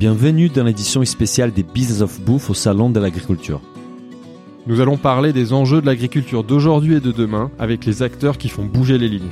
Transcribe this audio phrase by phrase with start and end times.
[0.00, 3.60] Bienvenue dans l'édition spéciale des Business of Bouffe au Salon de l'Agriculture.
[4.66, 8.48] Nous allons parler des enjeux de l'agriculture d'aujourd'hui et de demain avec les acteurs qui
[8.48, 9.28] font bouger les lignes.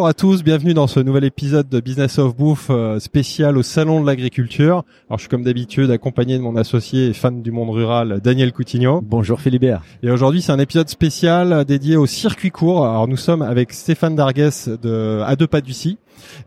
[0.00, 3.62] Bonjour à tous, bienvenue dans ce nouvel épisode de Business of Bouffe euh, spécial au
[3.62, 4.84] Salon de l'Agriculture.
[5.10, 8.50] Alors je suis comme d'habitude accompagné de mon associé et fan du monde rural Daniel
[8.54, 9.02] Coutinho.
[9.02, 9.82] Bonjour Philibert.
[10.02, 12.86] Et aujourd'hui c'est un épisode spécial dédié au circuit court.
[12.86, 14.48] Alors nous sommes avec Stéphane Dargues
[14.82, 15.98] de A deux pas d'Ussy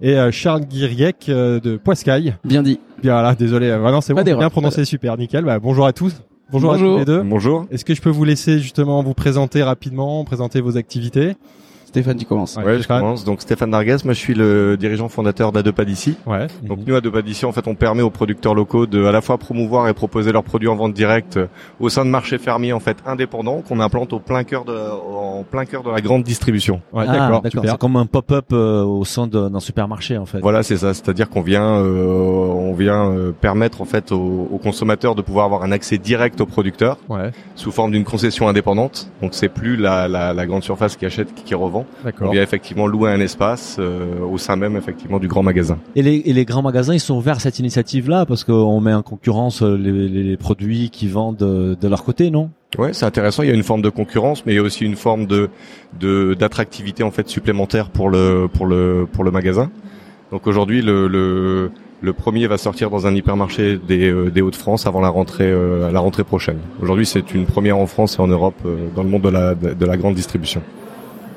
[0.01, 2.35] et euh, Charles Guiriec euh, de Poiscaille.
[2.43, 2.79] Bien dit.
[3.03, 5.45] Bien là, désolé, vraiment c'est bon, bien prononcé, super, nickel.
[5.45, 6.15] Bah, bonjour à tous.
[6.51, 6.89] Bonjour, Bonjour.
[6.89, 7.21] à tous les deux.
[7.21, 7.67] Bonjour.
[7.69, 11.35] Est-ce que je peux vous laisser justement vous présenter rapidement, présenter vos activités?
[11.93, 12.55] Stéphane, tu commences.
[12.57, 13.01] Ouais, Ouais, je Stéphane.
[13.01, 13.23] commence.
[13.23, 16.17] Donc Stéphane Dargues, moi je suis le dirigeant fondateur d'Adepa d'ici.
[16.25, 16.47] Ouais.
[16.63, 19.37] Donc nous Adepa d'ici, en fait, on permet aux producteurs locaux de à la fois
[19.37, 21.45] promouvoir et proposer leurs produits en vente directe euh,
[21.79, 25.43] au sein de marchés fermiers en fait indépendants qu'on implante au plein cœur de en
[25.43, 26.81] plein cœur de la grande distribution.
[26.93, 27.43] Ouais, Ah, d'accord.
[27.63, 30.39] C'est comme un pop-up euh, au sein de- d'un supermarché en fait.
[30.39, 30.95] Voilà, c'est ça.
[30.95, 35.45] C'est-à-dire qu'on vient euh, on vient euh, permettre en fait aux, aux consommateurs de pouvoir
[35.45, 39.11] avoir un accès direct aux producteurs Ouais, sous forme d'une concession indépendante.
[39.21, 41.82] Donc c'est plus la, la, la grande surface qui achète qui, qui revend.
[42.21, 45.77] On vient effectivement louer un espace euh, au sein même effectivement du grand magasin.
[45.95, 48.93] Et les, et les grands magasins, ils sont ouverts à cette initiative-là parce qu'on met
[48.93, 52.49] en concurrence euh, les, produits qui vendent de, de leur côté, non?
[52.77, 53.43] Ouais, c'est intéressant.
[53.43, 55.49] Il y a une forme de concurrence, mais il y a aussi une forme de
[55.99, 59.69] de d'attractivité en fait supplémentaire pour le pour le pour le magasin.
[60.31, 61.71] Donc aujourd'hui, le, le
[62.03, 65.87] le premier va sortir dans un hypermarché des, euh, des Hauts-de-France avant la rentrée euh,
[65.87, 66.57] à la rentrée prochaine.
[66.81, 69.55] Aujourd'hui, c'est une première en France et en Europe euh, dans le monde de la
[69.55, 70.61] de la grande distribution.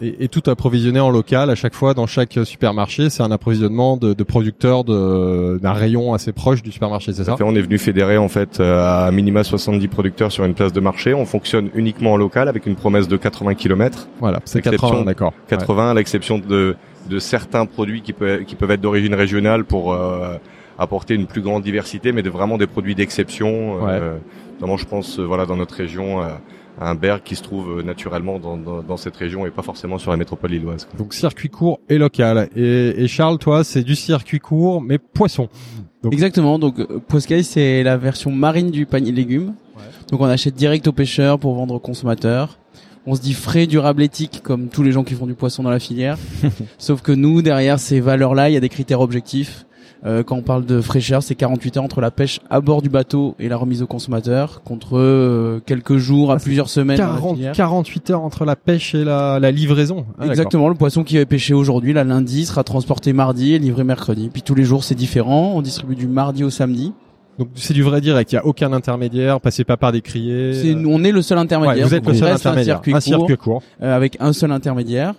[0.02, 3.96] Et, et tout approvisionné en local à chaque fois dans chaque supermarché, c'est un approvisionnement
[3.96, 7.60] de, de producteurs de- d'un rayon assez proche du supermarché, c'est ça fait, on est
[7.62, 11.14] venu fédérer en fait euh, à minima 70 producteurs sur une place de marché.
[11.14, 14.08] On fonctionne uniquement en local avec une promesse de 80 km.
[14.20, 15.32] Voilà, c'est Exception 80, d'accord.
[15.48, 16.76] 80 à l'exception de,
[17.08, 20.36] de certains produits qui, peuvent qui peuvent être d'origine régionale pour euh,
[20.78, 23.78] apporter une plus grande diversité, mais de vraiment des produits d'exception.
[23.88, 24.16] Euh,
[24.60, 26.38] notamment, je pense, euh, voilà, dans notre région, à
[26.80, 29.98] un berg qui se trouve euh, naturellement dans, dans, dans cette région et pas forcément
[29.98, 30.86] sur la métropole lilloise.
[30.98, 32.48] Donc circuit court et local.
[32.56, 35.48] Et, et Charles, toi, c'est du circuit court mais poisson.
[36.02, 36.58] Donc- Exactement.
[36.58, 39.54] Donc, euh, Poiscaille, c'est la version marine du panier de légumes.
[40.10, 42.58] Donc, on achète direct aux pêcheurs pour vendre aux consommateurs.
[43.06, 45.70] On se dit frais, durable, éthique, comme tous les gens qui font du poisson dans
[45.70, 46.16] la filière.
[46.78, 49.64] Sauf que nous, derrière ces valeurs-là, il y a des critères objectifs.
[50.04, 52.88] Euh, quand on parle de fraîcheur, c'est 48 heures entre la pêche à bord du
[52.88, 56.98] bateau et la remise au consommateur, contre euh, quelques jours à Ah, plusieurs semaines.
[56.98, 57.52] dans la 40, filière.
[57.54, 60.04] 48 heures entre la pêche et la, la livraison.
[60.18, 60.26] Ah.
[60.26, 64.30] Exactement, le poisson qui est pêché aujourd'hui, là lundi, sera transporté mardi et livré mercredi.
[64.32, 66.92] Puis tous les jours c'est différent, on distribue du mardi au samedi.
[67.38, 70.54] Donc c'est du vrai direct, il y a aucun intermédiaire, passez pas par des criers.
[70.54, 71.76] C'est, euh, on est le seul intermédiaire.
[71.84, 72.80] ouais, vous êtes le seul intermédiaire.
[72.86, 73.62] Un circuit court, court.
[73.82, 75.14] euh, avec un seul intermédiaire.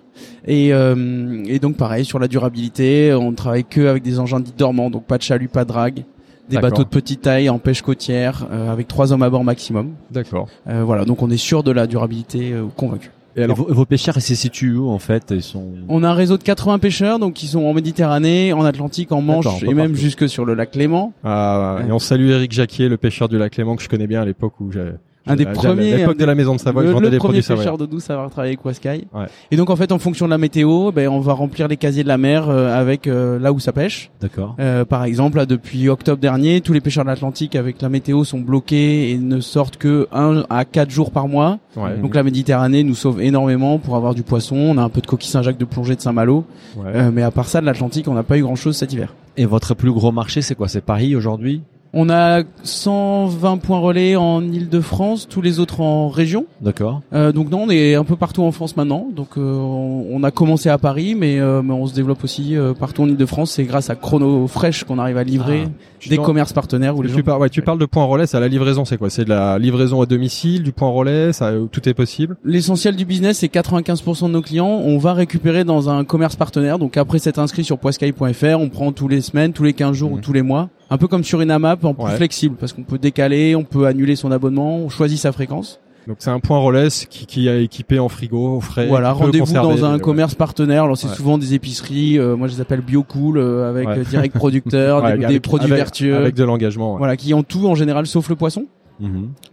[0.45, 4.53] Et, euh, et donc pareil sur la durabilité, on travaille que avec des engins dits
[4.57, 6.03] dormants, donc pas de chalut, pas de drague.
[6.49, 9.91] Des bateaux de petite taille en pêche côtière euh, avec trois hommes à bord maximum.
[10.09, 10.47] D'accord.
[10.69, 13.11] Euh, voilà, donc on est sûr de la durabilité euh, convaincu.
[13.37, 15.25] Et Et alors, vos, vos pêcheurs, ils se situent où en fait?
[15.31, 15.63] Ils sont.
[15.87, 19.21] On a un réseau de 80 pêcheurs donc qui sont en Méditerranée, en Atlantique, en
[19.21, 19.95] Manche et même partout.
[19.95, 21.13] jusque sur le lac Léman.
[21.23, 24.21] ah, et on salue Eric Jacquier, le pêcheur du lac Léman que je connais bien
[24.21, 24.95] à l'époque où j'avais
[25.27, 28.09] Un des à premiers, l'époque de la maison de Savoie, le, premier pêcheur de douce
[28.09, 29.07] à avoir travaillé avec Waskai.
[29.13, 29.25] Ouais.
[29.51, 32.03] Et donc en fait en fonction de la météo, ben on va remplir les casiers
[32.03, 34.09] de la mer euh, avec euh, là où ça pêche.
[34.21, 34.55] D'accord.
[34.59, 38.23] Euh, par exemple, là, depuis octobre dernier, tous les pêcheurs de l'Atlantique avec la météo
[38.23, 41.59] sont bloqués et ne sortent que un à quatre jours par mois.
[41.75, 41.97] Ouais.
[41.97, 44.55] Donc la Méditerranée nous sauve énormément pour avoir du poisson.
[44.55, 46.45] On a un peu de coquille Saint-Jacques de plongée de Saint-Malo,
[46.75, 46.91] Ouais.
[46.95, 49.13] Euh, mais à part ça, de l'Atlantique, on n'a pas eu grand-chose cet hiver.
[49.35, 50.67] Et votre plus gros marché, c'est quoi?
[50.67, 51.61] C'est Paris aujourd'hui?
[51.93, 56.45] On a 120 points relais en Île-de-France, tous les autres en région.
[56.61, 57.01] D'accord.
[57.13, 59.07] Euh, donc non, on est un peu partout en France maintenant.
[59.15, 62.55] Donc euh, on, on a commencé à Paris, mais, euh, mais on se développe aussi
[62.55, 63.51] euh, partout en Ile-de-France.
[63.51, 66.09] C'est grâce à Chrono Fresh qu'on arrive à livrer Ah.
[66.09, 67.39] Des commerces partenaires où les tu, gens.
[67.39, 69.09] ouais, tu parles de point relais, c'est à la livraison, c'est quoi?
[69.09, 72.37] C'est de la livraison à domicile, du point relais, ça, euh, tout est possible?
[72.45, 76.77] L'essentiel du business, c'est 95% de nos clients, on va récupérer dans un commerce partenaire.
[76.77, 80.11] Donc après s'être inscrit sur poiscaille.fr, on prend tous les semaines, tous les 15 jours
[80.11, 80.69] ou tous les mois.
[80.89, 82.15] Un peu comme sur une AMAP, en plus Ouais.
[82.15, 85.79] flexible, parce qu'on peut décaler, on peut annuler son abonnement, on choisit sa fréquence.
[86.07, 88.87] Donc c'est un point relais qui, qui est équipé en frigo, au frais.
[88.87, 89.99] Voilà, rendez-vous dans un ouais.
[89.99, 90.83] commerce partenaire.
[90.85, 91.15] Alors c'est Ouais.
[91.15, 93.97] souvent des épiceries, euh, moi je les appelle BioCool, euh, avec Ouais.
[93.99, 96.93] euh, direct producteur, des, avec- des produits avec- vertueux, Avec de l'engagement.
[96.93, 96.97] ouais.
[96.99, 98.67] voilà, qui ont tout en général sauf le poisson.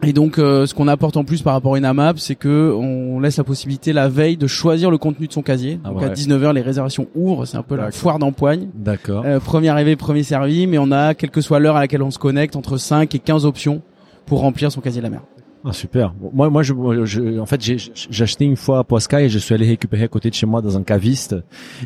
[0.02, 2.72] Et donc, euh, ce qu'on apporte en plus par rapport à une AMAP, c'est que
[2.74, 5.78] on laisse la possibilité la veille de choisir le contenu de son casier.
[5.84, 6.06] Ah donc ouais.
[6.06, 8.68] à 19h, les réservations ouvrent, c'est un peu la foire d'empoigne.
[8.74, 9.24] D'accord.
[9.26, 12.10] Euh, premier arrivé, premier servi, mais on a, quelle que soit l'heure à laquelle on
[12.10, 13.82] se connecte, entre 5 et 15 options
[14.26, 15.20] pour remplir son casier de la mer.
[15.66, 16.12] Ah super.
[16.12, 16.74] Bon, Moi, moi, je,
[17.04, 20.04] je- en fait, j'ai j'ai acheté une fois à Poiscaille et je suis allé récupérer
[20.04, 21.34] à côté de chez moi dans un caviste.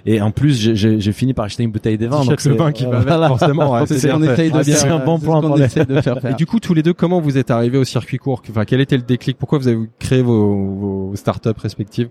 [0.05, 2.25] Et en plus, j'ai- j'ai j'ai fini par acheter une bouteille de vin.
[2.25, 3.29] Donc le vin qui va voilà.
[3.29, 3.73] forcément.
[3.75, 4.13] ouais, C'est c'est de
[4.91, 6.33] Ah, un bon plan pour essaie de faire faire.
[6.33, 8.43] Et du coup, tous les deux, comment vous êtes arrivés au circuit court?
[8.51, 9.39] Enfin, quel était le déclic?
[9.39, 10.57] Pourquoi vous avez créé vos,
[11.11, 12.09] vos startups respectives?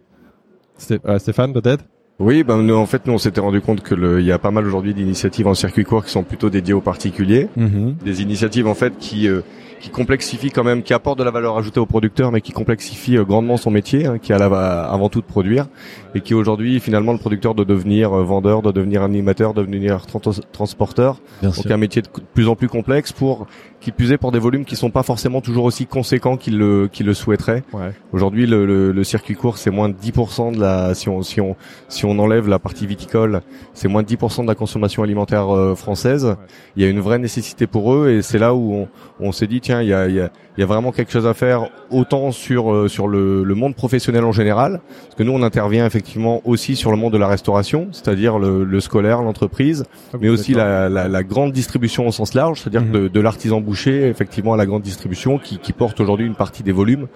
[0.92, 1.84] Euh, Stéphane, peut-être?
[2.20, 4.40] Oui, ben nous, en fait, nous on s'était rendu compte que le, il y a
[4.40, 7.96] pas mal aujourd'hui d'initiatives en circuit court qui sont plutôt dédiées aux particuliers, Mhm.
[8.04, 9.42] des initiatives en fait qui euh,
[9.80, 13.18] qui complexifient quand même, qui apportent de la valeur ajoutée au producteur, mais qui complexifient
[13.18, 14.46] euh, grandement son métier, hein, qui a la,
[14.84, 15.68] avant tout de produire,
[16.16, 20.06] et qui aujourd'hui finalement le producteur de devenir euh, vendeur, de devenir animateur, de devenir
[20.08, 21.72] tran- transporteur, Bien donc sûr.
[21.72, 23.46] un métier de plus en plus complexe pour
[23.80, 26.88] qui plus est pour des volumes qui sont pas forcément toujours aussi conséquents qu'il le
[26.92, 27.64] qu'il le souhaiterait.
[27.74, 27.92] Ouais.
[28.12, 31.40] Aujourd'hui, le, le, le circuit court, c'est moins de 10% de la si on si
[31.42, 31.56] on
[31.88, 33.42] si on enlève la partie viticole,
[33.74, 36.36] c'est moins de 10% de la consommation alimentaire euh, française.
[36.76, 38.88] Il y a une vraie nécessité pour eux et c'est là où on,
[39.20, 41.12] on s'est dit tiens, il y a il y a il y a vraiment quelque
[41.12, 45.22] chose à faire autant sur euh, sur le, le monde professionnel en général, parce que
[45.22, 49.22] nous on intervient effectivement aussi sur le monde de la restauration, c'est-à-dire le, le scolaire,
[49.22, 49.84] l'entreprise,
[50.20, 52.92] mais aussi la, la, la grande distribution au sens large, c'est-à-dire Mhm.
[52.92, 56.72] de, de l'artisan boucher effectivement à la grande distribution qui, porte aujourd'hui une partie des
[56.72, 57.08] volumes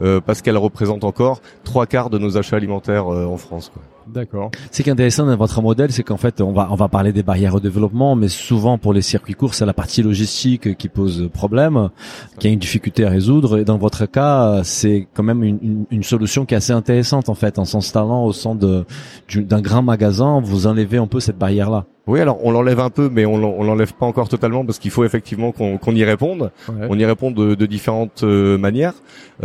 [0.00, 3.70] euh, parce qu'elle représente encore trois quarts de nos achats alimentaires euh, en France.
[4.12, 4.50] D'accord.
[4.70, 7.12] Ce qui est intéressant dans votre modèle, c'est qu'en fait, on va on va parler
[7.12, 10.88] des barrières au développement, mais souvent pour les circuits courts, c'est la partie logistique qui
[10.88, 11.90] pose problème,
[12.38, 13.58] qui a une difficulté à résoudre.
[13.58, 17.28] Et dans votre cas, c'est quand même une, une, une solution qui est assez intéressante
[17.28, 18.84] en fait, en s'installant au de-
[19.28, 21.84] du- d'un grand magasin, vous enlevez un peu cette barrière-là.
[22.06, 24.78] Oui, alors on l'enlève un peu, mais on l'en- on l'enlève pas encore totalement parce
[24.80, 26.50] qu'il faut effectivement qu'on qu'on y réponde.
[26.68, 26.86] Ouais.
[26.88, 28.94] On y répond de, de différentes euh, manières.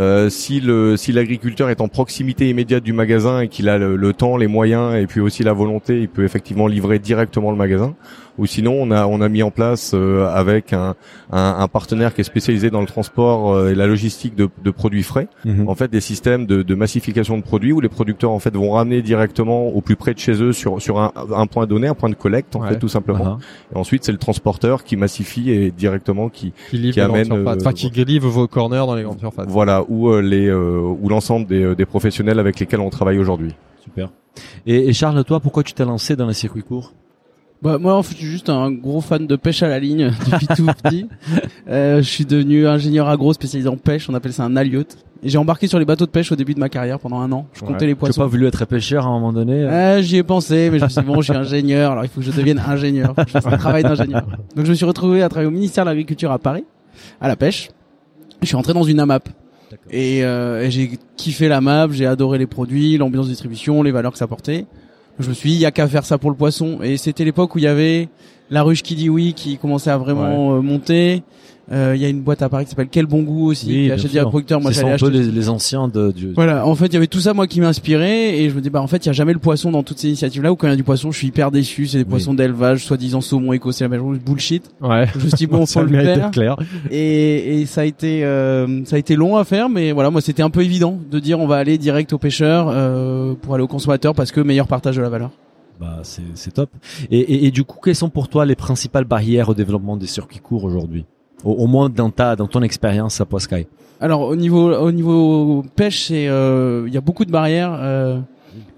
[0.00, 3.94] Euh, si le si l'agriculteur est en proximité immédiate du magasin et qu'il a le,
[3.94, 7.56] le temps, les moyens et puis aussi la volonté, il peut effectivement livrer directement le
[7.56, 7.94] magasin.
[8.38, 10.94] Ou sinon, on a on a mis en place euh, avec un,
[11.32, 14.70] un, un partenaire qui est spécialisé dans le transport euh, et la logistique de, de
[14.70, 15.66] produits frais, Mhm.
[15.70, 18.72] en fait des systèmes de, de massification de produits où les producteurs en fait vont
[18.72, 21.94] ramener directement au plus près de chez eux sur sur un, un point donné, un
[21.94, 22.68] point de collecte en Ouais.
[22.70, 23.38] fait tout simplement.
[23.38, 23.38] Ah.
[23.74, 27.56] Et ensuite, c'est le transporteur qui massifie et directement qui Qui livre Qui amène, euh,
[27.58, 29.46] Enfin, qui livre vos corners dans les grandes surfaces.
[29.48, 33.54] voilà où euh, les euh, où l'ensemble des, des professionnels avec lesquels on travaille aujourd'hui.
[33.82, 34.10] Super.
[34.66, 36.92] Et, et Charles, toi, pourquoi tu t'es lancé dans les circuits courts
[37.62, 40.10] Bah, moi, en fait, je suis juste un gros fan de pêche à la ligne
[40.30, 41.06] depuis tout petit.
[41.68, 44.08] Euh, je suis devenu ingénieur agro spécialisé en pêche.
[44.10, 44.96] On appelle ça un aliote.
[45.22, 47.32] Et j'ai embarqué sur les bateaux de pêche au début de ma carrière pendant un
[47.32, 47.46] an.
[47.54, 47.68] Je Ouais.
[47.68, 48.20] comptais les Tu n'as poissons.
[48.20, 50.84] pas voulu être pêcheur à un moment donné euh Euh, j'y ai pensé, mais je
[50.84, 53.14] me suis dit, bon, je suis ingénieur, alors il faut que je devienne ingénieur.
[53.16, 54.26] Faut que je fasse un travail d'ingénieur.
[54.54, 56.64] Donc je me suis retrouvé à travailler au ministère de l'Agriculture à Paris,
[57.20, 57.70] à la pêche.
[58.42, 59.30] Je suis rentré dans une AMAP.
[59.90, 63.90] Et, euh, et j'ai kiffé la map, j'ai adoré les produits, l'ambiance de distribution, les
[63.90, 64.66] valeurs que ça portait.
[65.18, 66.78] Je me suis dit, il y a qu'à faire ça pour le poisson.
[66.82, 68.08] Et c'était l'époque où il y avait
[68.50, 71.22] la ruche qui dit oui, qui commençait à vraiment euh, monter.
[71.72, 73.86] Euh, Il y a une boîte à Paris qui s'appelle Quel Bon Goût aussi, Oui,
[73.86, 74.60] qui achète des producteurs.
[74.60, 77.18] Moi, un peu les, les anciens de, du, voilà, en fait, il y avait tout
[77.20, 79.32] ça moi qui m'inspirait et je me dis bah en fait, il y a jamais
[79.32, 81.18] le poisson dans toutes ces initiatives là où quand il y a du poisson, je
[81.18, 82.10] suis hyper déçu, c'est des Oui.
[82.10, 84.70] poissons d'élevage, soi-disant saumon écossais, la même chose, bullshit.
[84.80, 85.06] Ouais.
[85.12, 86.56] Je me suis dit bon, Ça faut le faire clair.
[86.90, 90.20] et, et ça a été euh, ça a été long à faire mais voilà, moi
[90.20, 93.64] c'était un peu évident de dire on va aller direct au pêcheur euh, pour aller
[93.64, 95.30] au consommateur parce que meilleur partage de la valeur.
[95.80, 96.70] Bah, c'est, c'est top.
[97.10, 100.06] Et, et, et du coup, quelles sont pour toi les principales barrières au développement des
[100.06, 101.04] circuits courts aujourd'hui?
[101.44, 103.66] Au, au moins dans ta, dans ton expérience à Poiscaille.
[104.00, 107.76] Alors au niveau au niveau pêche, c'est euh, il y a beaucoup de barrières.
[107.80, 108.18] Euh,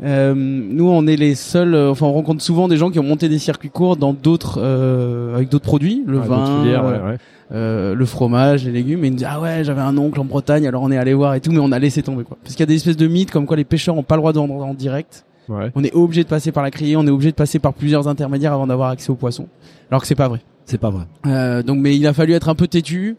[0.03, 1.75] euh, nous, on est les seuls.
[1.75, 4.59] euh, enfin, on rencontre souvent des gens qui ont monté des circuits courts dans d'autres
[4.63, 7.17] euh, avec d'autres produits, le vin, filières, euh, ouais, ouais.
[7.53, 9.05] euh, le fromage, les légumes.
[9.05, 11.15] Et ils nous disent ah ouais, j'avais un oncle en Bretagne, alors on est allé
[11.15, 12.37] voir et tout, mais on a laissé tomber quoi.
[12.43, 14.21] Parce qu'il y a des espèces de mythes comme quoi les pêcheurs ont pas le
[14.21, 15.25] droit de vendre en direct.
[15.49, 15.71] Ouais.
[15.75, 18.07] On est obligé de passer par la criée, on est obligé de passer par plusieurs
[18.07, 19.47] intermédiaires avant d'avoir accès aux poissons.
[19.91, 20.41] Alors que c'est pas vrai.
[20.69, 21.05] C'est pas vrai.
[21.27, 23.17] Euh, donc, mais il a fallu être un peu têtu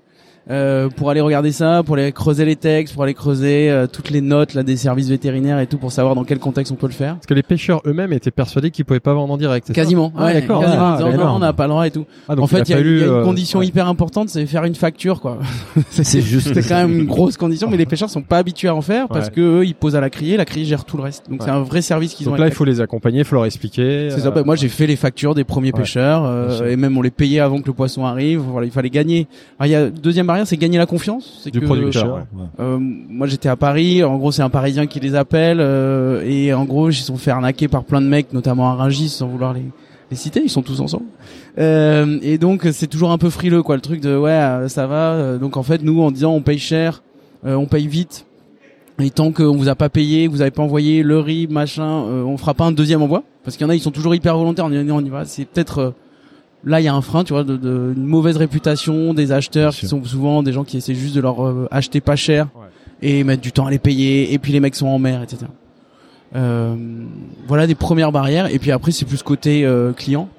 [0.50, 4.10] euh, pour aller regarder ça, pour aller creuser les textes, pour aller creuser euh, toutes
[4.10, 6.88] les notes là des services vétérinaires et tout pour savoir dans quel contexte on peut
[6.88, 7.16] le faire.
[7.16, 9.68] Parce que les pêcheurs eux-mêmes étaient persuadés qu'ils pouvaient pas vendre en direct.
[9.68, 10.12] ça Quasiment.
[10.18, 10.64] Ah, ouais, d'accord.
[10.66, 12.06] Ah, disant, non, on n'a pas le droit et tout.
[12.28, 13.68] Ah, donc en fait, il y, a- fallu, il y a une euh, condition ouais.
[13.68, 15.38] hyper importante, c'est faire une facture, quoi.
[15.92, 16.54] C'est juste.
[16.54, 19.08] C'est quand même une grosse condition, mais les pêcheurs sont pas habitués à en faire
[19.08, 19.34] parce Ouais.
[19.34, 21.30] que eux, ils posent à la criée, la criée gère tout le reste.
[21.30, 21.46] Donc Ouais.
[21.46, 22.32] c'est un vrai service qu'ils ont.
[22.32, 24.10] Donc là, il faut les accompagner, il faut leur expliquer.
[24.10, 24.28] C'est ça.
[24.28, 25.80] euh, bah, moi, j'ai fait les factures des premiers Ouais.
[25.82, 28.40] pêcheurs euh, et même on les payait avant que le poisson arrive.
[28.40, 29.28] Voilà, il fallait gagner.
[29.64, 31.40] Il y a deuxième barrière, c'est gagner la confiance.
[31.44, 32.16] C'est Du que, producteur.
[32.16, 32.22] Ouais.
[32.60, 34.04] Euh, moi, j'étais à Paris.
[34.04, 37.18] En gros, c'est un Parisien qui les appelle euh, et en gros, ils se sont
[37.18, 39.66] fait arnaquer par plein de mecs, notamment à Rungis, sans vouloir les
[40.12, 40.42] les citer.
[40.44, 41.06] Ils sont tous ensemble.
[41.58, 44.88] Euh, et donc, c'est toujours un peu frileux, quoi, le truc de ouais, euh, ça
[44.88, 45.14] va.
[45.14, 47.04] Euh, Donc, en fait, nous, en disant on paye cher,
[47.46, 48.26] euh, on paye vite.
[49.02, 52.24] Et tant qu'on vous a pas payé, vous avez pas envoyé le riz, machin, euh,
[52.24, 53.24] on fera pas un deuxième envoi.
[53.44, 54.66] Parce qu'il y en a, ils sont toujours hyper volontaires.
[54.66, 55.26] On y, on y va.
[55.26, 55.92] C'est peut-être euh,
[56.64, 59.74] là il y a un frein tu vois de, de une mauvaise réputation des acheteurs
[59.74, 62.68] qui sont souvent des gens qui essaient juste de leur euh, acheter pas cher Ouais.
[63.10, 65.46] et mettre du temps à les payer et puis les mecs sont en mer etc
[66.36, 66.76] euh,
[67.48, 70.30] voilà des premières barrières et puis après c'est plus côté euh, client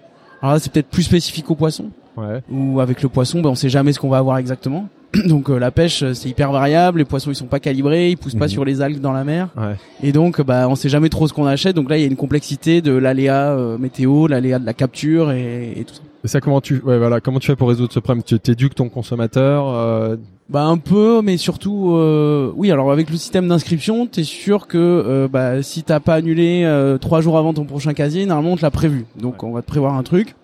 [0.40, 1.86] alors là c'est peut-être plus spécifique au poisson
[2.16, 2.42] Ouais.
[2.50, 4.88] ou avec le poisson ben on sait jamais ce qu'on va avoir exactement
[5.26, 8.34] donc euh, la pêche c'est hyper variable les poissons ils sont pas calibrés ils poussent
[8.34, 8.50] pas Mhm.
[8.50, 9.76] sur les algues dans la mer Ouais.
[10.02, 12.08] et donc bah on sait jamais trop ce qu'on achète donc là il y a
[12.08, 16.28] une complexité de l'aléa euh, météo l'aléa de la capture et, et tout ça Et
[16.28, 18.22] ça, comment tu, ouais, voilà, comment tu fais pour résoudre ce problème?
[18.22, 19.68] Tu t'éduques ton consommateur.
[19.68, 20.16] Euh...
[20.50, 24.76] bah un peu mais surtout euh, oui alors avec le système d'inscription t'es sûr que
[24.78, 28.56] euh, bah si t'as pas annulé euh, trois jours avant ton prochain casier normalement on
[28.56, 30.34] te l'a prévu donc on va te prévoir un truc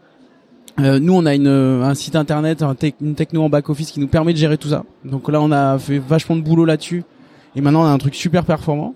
[0.79, 3.99] Euh, nous, on a une, un site internet, un une techno en back office qui
[3.99, 4.85] nous permet de gérer tout ça.
[5.05, 7.03] Donc là, on a fait vachement de boulot là-dessus.
[7.55, 8.95] Et maintenant, on a un truc super performant.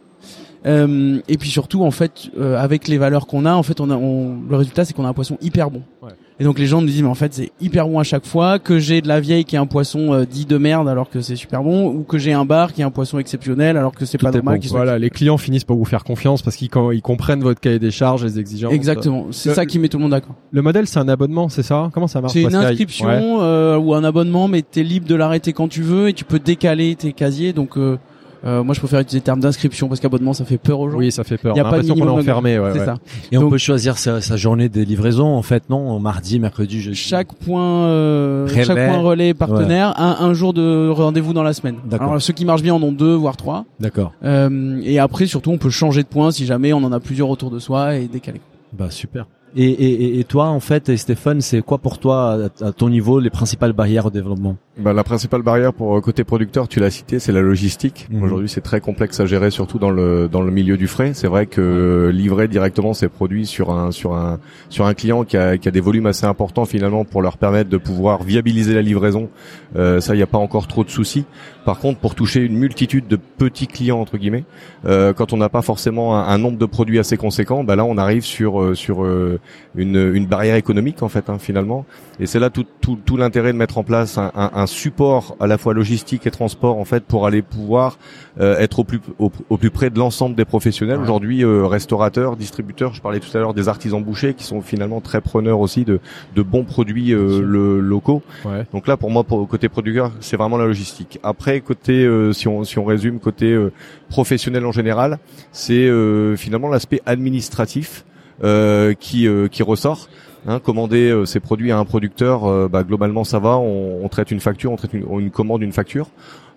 [0.67, 3.89] Euh, et puis surtout, en fait, euh, avec les valeurs qu'on a, en fait, on
[3.89, 5.83] a, on, le résultat, c'est qu'on a un poisson hyper bon.
[6.03, 6.11] Ouais.
[6.41, 8.59] Et donc les gens nous disent, mais en fait, c'est hyper bon à chaque fois.
[8.59, 11.21] Que j'ai de la vieille qui est un poisson euh, dit de merde alors que
[11.21, 14.07] c'est super bon, ou que j'ai un bar qui est un poisson exceptionnel alors que
[14.07, 14.59] c'est pas normal.
[14.59, 17.61] bon, soit Voilà, les clients finissent par vous faire confiance parce qu'ils ils comprennent votre
[17.61, 18.73] cahier des charges, les exigences.
[18.73, 19.27] Exactement.
[19.33, 20.35] C'est Le- ça qui met tout le monde d'accord.
[20.51, 21.91] Le modèle, c'est un abonnement, c'est ça?
[21.93, 23.21] Comment ça marche C'est une inscription Ouais.
[23.43, 26.39] euh, ou un abonnement, mais t'es libre de l'arrêter quand tu veux et tu peux
[26.39, 27.53] décaler tes casiers.
[27.53, 27.99] Donc euh,
[28.45, 30.99] euh, moi, je préfère utiliser le terme d'inscription parce qu'abonnement, ça fait peur aux gens.
[30.99, 31.57] Oui, ça fait peur.
[31.57, 32.59] Y a pas qu'on est enfermé.
[32.59, 32.85] Ouais, c'est ouais.
[32.85, 32.97] ça.
[33.33, 36.97] Et on peut choisir sa, sa journée de livraison, en fait, non Mardi, mercredi, jeudi.
[36.97, 38.65] Chaque point, euh, Relais.
[38.65, 41.77] chaque point relais partenaire a un jour de rendez-vous dans la semaine.
[41.85, 42.09] D'accord.
[42.09, 43.65] Alors ceux qui marchent bien en ont deux, voire trois.
[43.79, 44.13] D'accord.
[44.25, 47.29] Euh, et après, surtout, on peut changer de point si jamais on en a plusieurs
[47.31, 48.41] autour de soi et décaler.
[48.73, 49.27] Bah super.
[49.57, 52.73] Et, et, et- et toi, en fait, et Stéphane, c'est quoi pour toi, à, à
[52.73, 54.57] ton niveau, les principales barrières au développement?
[54.79, 58.07] Bah, la principale barrière pour euh, côté producteur, tu l'as cité, c'est la logistique.
[58.11, 58.23] Mhm.
[58.23, 61.11] Aujourd'hui, c'est très complexe à gérer, surtout dans le dans le milieu du frais.
[61.13, 65.25] C'est vrai que euh, livrer directement ces produits sur un sur un sur un client
[65.25, 68.73] qui a qui a des volumes assez importants finalement pour leur permettre de pouvoir viabiliser
[68.75, 69.29] la livraison,
[69.77, 71.25] euh, ça, il n'y a pas encore trop de soucis.
[71.65, 74.45] Par contre, pour toucher une multitude de petits clients entre guillemets,
[74.87, 77.85] euh, quand on n'a pas forcément un, un nombre de produits assez conséquent, bah là,
[77.85, 79.41] on arrive sur euh, sur euh,
[79.75, 81.85] une une barrière économique en fait hein, finalement.
[82.19, 85.37] Et c'est là tout, tout, tout l'intérêt de mettre en place un, un, un support
[85.41, 87.99] à la fois logistique et transport en fait pour aller pouvoir
[88.41, 90.97] euh, être au plus au, au plus près de l'ensemble des professionnels.
[90.99, 91.03] Ouais.
[91.05, 95.01] Aujourd'hui, euh, restaurateurs, distributeurs, je parlais tout à l'heure des artisans bouchers qui sont finalement
[95.01, 96.01] très preneurs aussi de,
[96.37, 98.23] de bons produits euh, le- locaux.
[98.45, 98.65] Ouais.
[98.73, 101.19] Donc là, pour moi, pour côté producteur, c'est vraiment la logistique.
[101.23, 103.73] Après, côté, euh, si on si on résume, côté euh,
[104.09, 105.19] professionnel en général,
[105.53, 108.05] c'est euh, finalement l'aspect administratif
[108.45, 110.09] euh, qui euh, qui ressort.
[110.47, 113.59] Hein, commander euh, ces produits à un producteur, euh, bah, globalement ça va.
[113.59, 116.09] On, traite une facture, on traite une commande, une facture.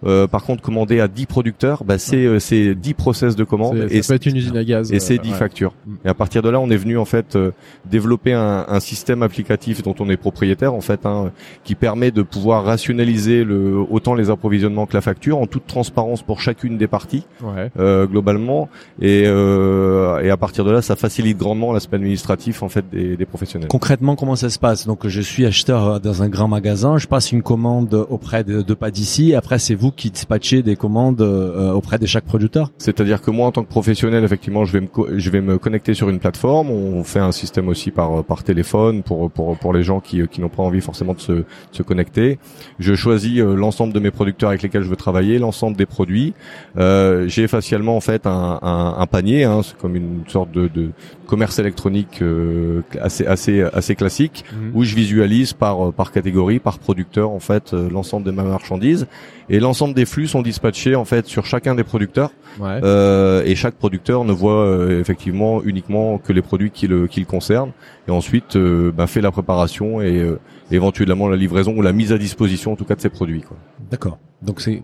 [0.05, 3.85] Euh, par contre, commander à 10 producteurs, bah, c'est euh, c'est 10 process de commande
[3.89, 4.91] C'est- et Ça peut être une usine à gaz.
[4.91, 5.37] et c'est euh, 10 ouais.
[5.37, 5.73] factures.
[5.85, 5.93] Mm.
[6.05, 7.51] Et à partir de là, on est venu en fait euh,
[7.89, 11.31] développer un, un système applicatif dont on est propriétaire en fait, hein,
[11.63, 16.21] qui permet de pouvoir rationaliser le, autant les approvisionnements que la facture en toute transparence
[16.21, 17.71] pour chacune des parties Ouais.
[17.79, 18.69] euh, globalement.
[19.01, 23.15] Et, euh, et à partir de là, ça facilite grandement l'aspect administratif en fait des,
[23.17, 23.67] des professionnels.
[23.69, 24.85] Concrètement, comment ça se passe?
[24.85, 28.61] Donc, je suis acheteur euh, dans un grand magasin, je passe une commande auprès de,
[28.61, 29.33] de pas d'ici.
[29.35, 32.71] Après, c'est vous qui dispatchez des commandes euh, auprès de chaque producteur.
[32.77, 35.93] C'est-à-dire que moi, en tant que professionnel, effectivement, je vais me je vais me connecter
[35.93, 36.69] sur une plateforme.
[36.69, 40.41] On fait un système aussi par par téléphone pour pour pour les gens qui qui
[40.41, 42.39] n'ont pas envie forcément de se de se connecter.
[42.79, 46.33] Je choisis euh, l'ensemble de mes producteurs avec lesquels je veux travailler, l'ensemble des produits.
[46.77, 50.67] Euh, J'ai facialement en fait un un, un panier, hein, c'est comme une sorte de,
[50.67, 50.89] de
[51.27, 54.71] commerce électronique euh, assez assez assez classique Mhm.
[54.75, 59.07] où je visualise par par catégorie, par producteur en fait euh, l'ensemble de ma marchandise
[59.49, 62.79] et l'ensemble des flux sont dispatchés en fait sur chacun des producteurs Ouais.
[62.83, 67.19] euh, et chaque producteur ne voit euh, effectivement uniquement que les produits qui le qui
[67.19, 67.71] le concernent
[68.07, 70.23] et ensuite euh, bah, fait la préparation et
[70.69, 73.43] éventuellement la livraison ou la mise à disposition en tout cas de ces produits.
[73.89, 74.19] D'accord.
[74.43, 74.83] Donc c'est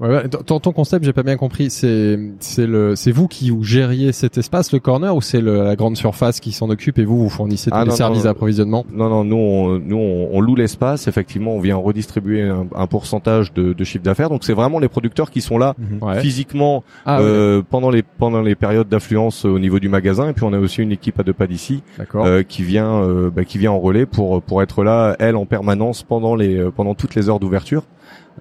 [0.00, 0.28] Ouais, ouais.
[0.28, 1.68] Ton, ton concept, j'ai pas bien compris.
[1.70, 5.62] C'est c'est le c'est vous qui vous gériez cet espace, le corner, ou c'est le-
[5.62, 8.22] la grande surface qui s'en occupe et vous vous fournissez tous Ah, les non, services
[8.22, 8.86] d'approvisionnement?
[8.92, 12.86] Non non nous on, nous on, on loue l'espace effectivement on vient redistribuer un, un
[12.86, 16.20] pourcentage de, de chiffre d'affaires donc c'est vraiment les producteurs qui sont là Ouais.
[16.20, 20.28] physiquement Ah, ouais, euh, pendant les pendant les périodes d'affluence euh, au niveau du magasin
[20.28, 21.82] et puis on a aussi une équipe à deux pas d'ici
[22.14, 25.44] euh, qui vient euh, bah, qui vient en relais pour pour être là elle en
[25.46, 27.82] permanence pendant les euh, pendant toutes les heures d'ouverture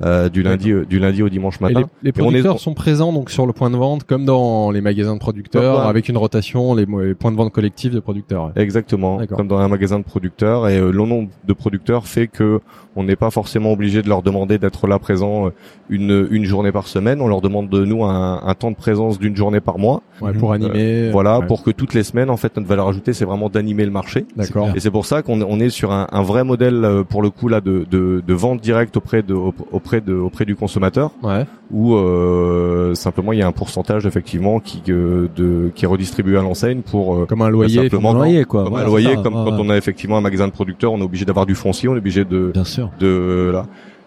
[0.04, 1.88] euh, du lundi euh, du lundi au dimanche dimanche Et matin.
[2.04, 4.26] les, les Et on est- producteurs sont présents donc sur le point de vente comme
[4.26, 8.00] dans les magasins de producteurs dans- avec une rotation les, points de vente collectifs de
[8.00, 8.52] producteurs.
[8.56, 10.68] Exactement, comme dans un magasin de producteurs.
[10.68, 12.60] Et euh, le nombre de producteurs fait que
[12.96, 15.50] on n'est pas forcément obligé de leur demander d'être là présent euh,
[15.90, 17.22] une, une journée par semaine.
[17.22, 20.02] On leur demande de nous un, un temps de présence d'une journée par mois.
[20.22, 21.10] Ouais, pour animer.
[21.12, 21.46] Voilà, ouais.
[21.48, 24.26] pour que toutes les semaines, en fait, notre valeur ajoutée, c'est vraiment d'animer le marché.
[24.36, 24.70] D'accord.
[24.76, 27.48] Et c'est pour ça qu'on on est sur un, un vrai modèle pour le coup
[27.48, 31.46] là de, de, de vente directe auprès de auprès de auprès du consommateur Ouais.
[31.72, 36.38] où euh, simplement il y a un pourcentage effectivement qui euh, de qui est redistribué
[36.38, 37.82] à l'enseigne pour euh, Comme un loyer.
[37.84, 38.64] simplement Un loyer, quoi.
[38.64, 39.22] comme Voilà, un loyer ça.
[39.22, 39.58] comme quand ouais.
[39.60, 42.00] on a effectivement un magasin de producteurs on est obligé d'avoir du foncier on est
[42.00, 42.90] obligé de Bien sûr.
[43.00, 43.66] de là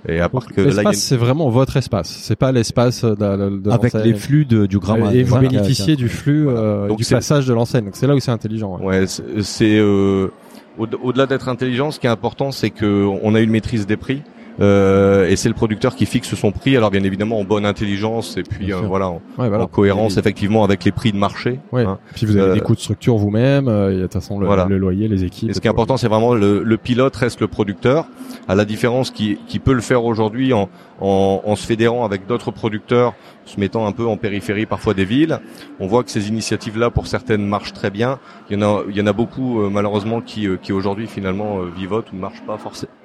[0.08, 2.08] et à part que là il y a L'espace, c'est vraiment votre espace.
[2.08, 5.14] C'est pas l'espace de, de Avec les flux de, du grammage.
[5.14, 5.48] Et vous Voilà.
[5.48, 7.84] bénéficiez du flux, euh, Donc du passage de l'enseigne.
[7.84, 8.78] Donc c'est là où c'est intelligent.
[8.80, 8.84] ouais.
[8.84, 10.26] Ouais, c'est- c'est euh,
[10.76, 13.96] au- au-delà d'être intelligent, ce qui est important, c'est que on a une maîtrise des
[13.96, 14.22] prix.
[14.60, 16.76] Euh, et c'est le producteur qui fixe son prix.
[16.76, 19.64] Alors bien évidemment en bonne intelligence et puis euh, voilà en, Ouais, voilà.
[19.64, 21.58] en cohérence Et- effectivement avec les prix de marché.
[21.72, 21.84] Ouais.
[21.84, 21.98] hein.
[22.14, 23.68] Puis vous avez Euh, des coûts de structure vous-même.
[23.68, 24.66] euh, et de toute façon le, Voilà.
[24.66, 25.50] le loyer, les équipes.
[25.50, 28.06] Et ce et qui est important, c'est vraiment le, le pilote reste le producteur,
[28.48, 30.68] à la différence qui, qui peut le faire aujourd'hui en,
[31.00, 35.04] en, en se fédérant avec d'autres producteurs, se mettant un peu en périphérie parfois des
[35.04, 35.40] villes.
[35.80, 38.18] On voit que ces initiatives-là, pour certaines, marchent très bien.
[38.50, 41.06] Il y en a, il y en a beaucoup euh, malheureusement qui, euh, qui aujourd'hui
[41.06, 42.58] finalement euh, vivotent ou ne marchent pas.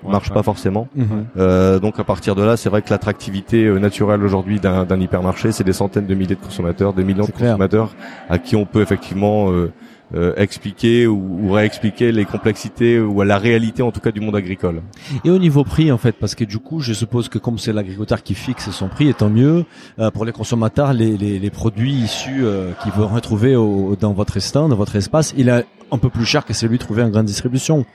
[0.03, 0.33] Ouais, marchent ouais.
[0.33, 0.87] pas forcément.
[0.95, 1.25] Mhm.
[1.37, 5.51] Euh, donc à partir de là, c'est vrai que l'attractivité euh, naturelle aujourd'hui d'un hypermarché,
[5.51, 7.51] c'est des centaines de milliers de consommateurs, des millions de clair.
[7.51, 7.95] consommateurs
[8.29, 9.71] à qui on peut effectivement euh,
[10.15, 14.35] euh, expliquer ou, ou réexpliquer les complexités ou la réalité en tout cas du monde
[14.35, 14.81] agricole.
[15.25, 17.73] Et au niveau prix, en fait, parce que du coup, je suppose que comme c'est
[17.73, 19.65] l'agriculteur qui fixe son prix, et tant mieux,
[19.99, 24.13] euh, pour les consommateurs, les, les, les produits issus euh, qu'ils vont retrouver au, dans
[24.13, 27.09] votre stand, dans votre espace, il est un peu plus cher que celui trouvé en
[27.09, 27.85] grande distribution.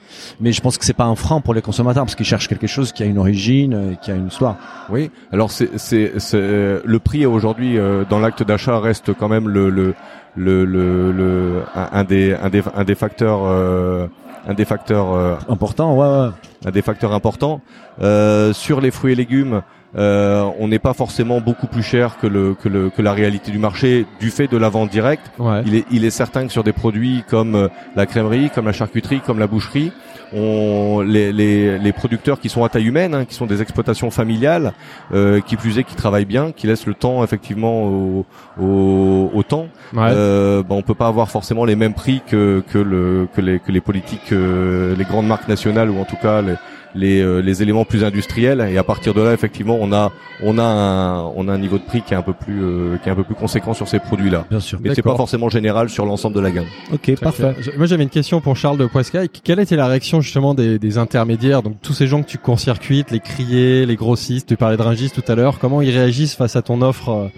[0.41, 2.67] Mais je pense que c'est pas un frein pour les consommateurs, parce qu'ils cherchent quelque
[2.67, 4.57] chose qui a une origine, euh, qui a une histoire.
[4.91, 5.11] Oui.
[5.31, 9.49] Alors c'est c'est c'est euh, le prix aujourd'hui euh, dans l'acte d'achat reste quand même
[9.49, 9.95] le le
[10.37, 14.07] le le, le- un, un des un des un des facteurs euh,
[14.47, 16.33] un des facteurs euh, Important, ouais, ouais.
[16.67, 17.61] un des facteurs importants.
[18.01, 19.63] Euh, sur les fruits et légumes,
[19.97, 23.53] euh, on n'est pas forcément beaucoup plus cher que le que le que la réalité
[23.53, 25.31] du marché du fait de la vente directe.
[25.39, 25.63] Ouais.
[25.67, 28.73] Il est il est certain que sur des produits comme euh, la crèmerie, comme la
[28.73, 29.93] charcuterie, comme la boucherie,
[30.35, 34.11] on les les, les producteurs qui sont à taille humaine, hein, qui sont des exploitations
[34.11, 34.73] familiales,
[35.13, 38.27] euh, qui plus est qui travaillent bien, qui laissent le temps effectivement au
[38.61, 39.69] au, au temps.
[39.93, 40.09] Ouais.
[40.11, 43.59] Euh, bah, on peut pas avoir forcément les mêmes prix que que le que les
[43.61, 46.55] que les politiques, euh, les grandes marques nationales ou en tout cas les
[46.95, 50.59] les, euh, les éléments plus industriels et à partir de là effectivement on a on
[50.59, 53.09] a un on a un niveau de prix qui est un peu plus euh, qui
[53.09, 54.79] est un peu plus conséquent sur ces produits là Bien sûr.
[54.83, 57.55] mais c'est pas forcément général sur l'ensemble de la gamme Ok, Très parfait.
[57.63, 57.75] clair.
[57.79, 59.29] Moi, j'avais une question pour Charles de Poiscaille.
[59.29, 63.11] Quelle était la réaction justement des, des intermédiaires, donc tous ces gens que tu court-circuites,
[63.11, 66.57] les criers, les grossistes, tu parlais de Ringis tout à l'heure, comment ils réagissent face
[66.57, 67.29] à ton offre euh,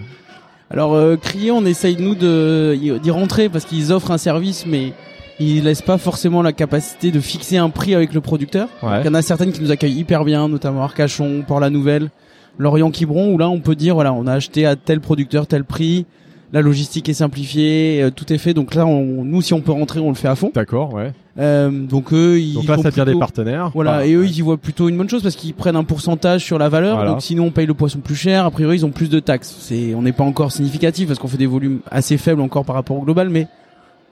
[0.69, 4.93] Alors euh, crier, on essaye nous de d'y rentrer parce qu'ils offrent un service, mais
[5.39, 8.69] ils laissent pas forcément la capacité de fixer un prix avec le producteur.
[8.83, 9.01] Ouais.
[9.01, 12.09] Il y en a certaines qui nous accueillent hyper bien, notamment Arcachon, Port-la-Nouvelle,
[12.57, 16.05] Lorient-Quiberon, où là on peut dire voilà, on a acheté à tel producteur tel prix,
[16.53, 18.53] la logistique est simplifiée, euh, tout est fait.
[18.53, 20.51] Donc là, on, nous si on peut rentrer, on le fait à fond.
[20.53, 21.11] D'accord, ouais.
[21.37, 23.71] Euh, donc eux, ils Donc là, ça devient des plutôt- partenaires.
[23.73, 24.27] Voilà, Ah, et eux ouais.
[24.27, 26.95] ils y voient plutôt une bonne chose parce qu'ils prennent un pourcentage sur la valeur.
[26.95, 27.11] Voilà.
[27.11, 28.45] Donc sinon on paye le poisson plus cher.
[28.45, 29.53] A priori ils ont plus de taxes.
[29.59, 32.75] C'est, on n'est pas encore significatif parce qu'on fait des volumes assez faibles encore par
[32.77, 33.47] rapport au global, mais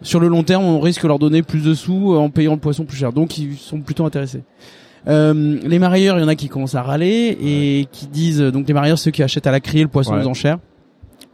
[0.04, 2.54] sur le long terme on risque de leur donner plus de sous euh, en payant
[2.54, 3.12] le poisson plus cher.
[3.12, 4.44] Donc ils sont plutôt intéressés.
[5.08, 8.68] Euh, les marailleurs, il y en a qui commencent à râler et qui disent donc
[8.68, 10.24] les marailleurs ceux qui achètent à la criée le poisson Ouais.
[10.24, 10.60] aux enchères,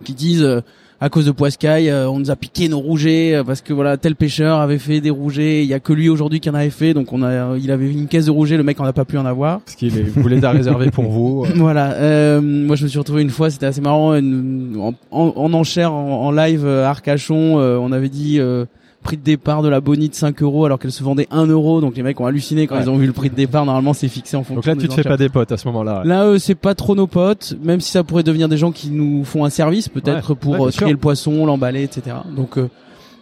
[0.03, 0.61] qui disent euh,
[1.01, 3.95] à cause de Poiscaille, euh, on nous a piqué nos rougets euh, parce que voilà
[3.97, 6.69] tel pêcheur avait fait des rougets, il y a que lui aujourd'hui qui en avait
[6.69, 9.05] fait, donc on a, il avait une caisse de rougets, le mec en a pas
[9.05, 9.61] pu en avoir.
[9.61, 11.45] Parce qu'il est- vous les a réservés pour vous.
[11.45, 11.49] euh.
[11.55, 15.33] Voilà, euh, moi je me suis retrouvé une fois, c'était assez marrant, une- en, en,
[15.35, 18.65] en enchère en, en live à Arcachon, euh, on avait dit euh,
[19.03, 21.81] prix de départ de la Bonnie de 5 euros alors qu'elle se vendait 1 euro,
[21.81, 22.83] donc les mecs ont halluciné quand Ouais.
[22.83, 23.65] ils ont vu le prix de départ.
[23.65, 24.55] Normalement c'est fixé en fonction.
[24.55, 26.01] Donc là, tu te fais pas des potes à ce moment-là.
[26.01, 26.07] ouais.
[26.07, 28.89] Là, eux, c'est pas trop nos potes, même si ça pourrait devenir des gens qui
[28.91, 30.89] nous font un service, peut-être pour Ouais, euh, trier sûr.
[30.89, 32.17] le poisson, l'emballer, etc.
[32.35, 32.69] Donc, euh,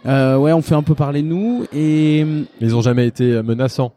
[0.06, 1.64] euh, ouais, on fait un peu parler de nous.
[1.72, 2.24] Et
[2.60, 3.92] Ils ont jamais été euh, menaçants.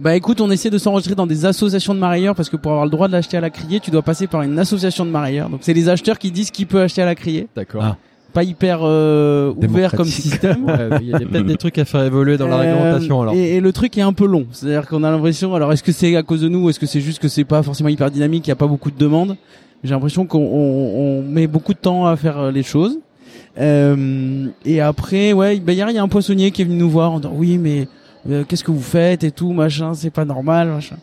[0.00, 2.84] bah, écoute, on essaie de s'enregistrer dans des associations de marailleurs parce que pour avoir
[2.84, 5.48] le droit de l'acheter à la criée, tu dois passer par une association de marailleurs.
[5.48, 7.48] Donc, c'est les acheteurs qui disent qui peut acheter à la criée.
[7.56, 7.82] D'accord.
[7.84, 7.96] Ah.
[8.32, 10.64] Pas hyper euh, ouvert comme système.
[10.66, 13.34] Ouais, Il y a peut-être des trucs à faire évoluer dans la Euh, réglementation alors.
[13.34, 14.46] Et, et le truc est un peu long.
[14.52, 16.86] C'est-à-dire qu'on a l'impression, alors est-ce que c'est à cause de nous ou est-ce que
[16.86, 19.36] c'est juste que c'est pas forcément hyper dynamique, il y a pas beaucoup de demandes?
[19.84, 22.98] J'ai l'impression qu'on on, on met beaucoup de temps à faire euh, les choses.
[23.58, 26.90] Euh, et après, ouais, ben hier il y a un poissonnier qui est venu nous
[26.90, 27.88] voir en disant oui mais
[28.28, 30.96] euh, qu'est-ce que vous faites et tout machin, c'est pas normal machin.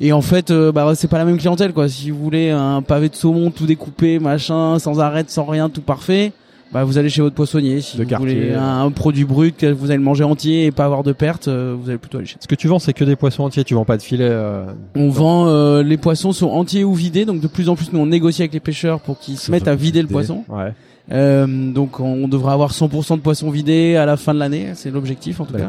[0.00, 1.88] Et en fait, euh, bah c'est pas la même clientèle quoi.
[1.88, 5.82] Si vous voulez un pavé de saumon tout découpé, machin, sans arrêt, sans rien, tout
[5.82, 6.32] parfait,
[6.74, 7.80] bah vous allez chez votre poissonnier.
[7.80, 10.72] Si De vous quartier, voulez un, produit brut que vous allez le manger entier et
[10.72, 12.36] pas avoir de perte, euh, vous allez plutôt aller chez.
[12.40, 13.62] Ce que tu vends, c'est que des poissons entiers.
[13.64, 14.26] Tu vends pas de filet.
[14.28, 17.92] euh, On vend euh, les poissons sont entiers ou vidés, donc de plus en plus
[17.92, 20.44] nous on négocie avec les pêcheurs pour qu'ils se mettent à vider le poisson.
[20.48, 20.72] Ouais.
[21.12, 24.90] Euh, donc on devrait avoir 100% de poissons vidés à la fin de l'année, c'est
[24.90, 25.68] l'objectif en tout cas.